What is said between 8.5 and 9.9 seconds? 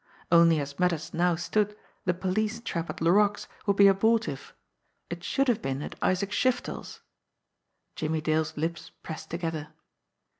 lips pressed together.